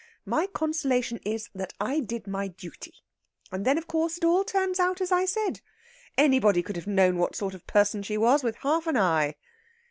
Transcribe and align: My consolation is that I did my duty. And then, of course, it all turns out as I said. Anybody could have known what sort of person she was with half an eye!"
My 0.25 0.47
consolation 0.47 1.19
is 1.23 1.51
that 1.53 1.73
I 1.79 1.99
did 1.99 2.25
my 2.25 2.47
duty. 2.47 3.03
And 3.51 3.65
then, 3.65 3.77
of 3.77 3.85
course, 3.85 4.17
it 4.17 4.25
all 4.25 4.43
turns 4.43 4.79
out 4.79 4.99
as 4.99 5.11
I 5.11 5.25
said. 5.25 5.61
Anybody 6.17 6.63
could 6.63 6.75
have 6.75 6.87
known 6.87 7.17
what 7.19 7.35
sort 7.35 7.53
of 7.53 7.67
person 7.67 8.01
she 8.01 8.17
was 8.17 8.41
with 8.41 8.55
half 8.63 8.87
an 8.87 8.97
eye!" 8.97 9.35